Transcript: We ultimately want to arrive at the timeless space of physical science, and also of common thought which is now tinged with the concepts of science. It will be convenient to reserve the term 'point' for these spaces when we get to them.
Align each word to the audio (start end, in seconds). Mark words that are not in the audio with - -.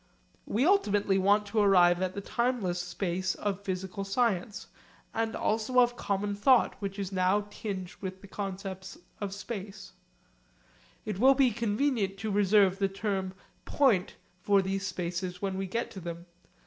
We 0.47 0.65
ultimately 0.65 1.19
want 1.19 1.45
to 1.45 1.59
arrive 1.59 2.01
at 2.01 2.15
the 2.15 2.21
timeless 2.21 2.81
space 2.81 3.35
of 3.35 3.61
physical 3.61 4.03
science, 4.03 4.65
and 5.13 5.35
also 5.35 5.79
of 5.79 5.95
common 5.95 6.33
thought 6.33 6.73
which 6.79 6.97
is 6.97 7.11
now 7.11 7.45
tinged 7.51 7.93
with 8.01 8.19
the 8.21 8.27
concepts 8.27 8.97
of 9.19 9.31
science. 9.31 9.93
It 11.05 11.19
will 11.19 11.35
be 11.35 11.51
convenient 11.51 12.17
to 12.17 12.31
reserve 12.31 12.79
the 12.79 12.89
term 12.89 13.35
'point' 13.63 14.15
for 14.41 14.63
these 14.63 14.87
spaces 14.87 15.39
when 15.39 15.55
we 15.55 15.67
get 15.67 15.91
to 15.91 15.99
them. 15.99 16.25